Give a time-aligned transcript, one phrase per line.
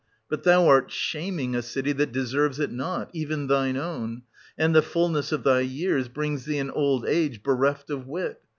[0.31, 4.23] But thou art shaming a city that deserves it not, even thine own;
[4.57, 8.41] and the fulness of thy years brings 930 thee an old age bereft of wit.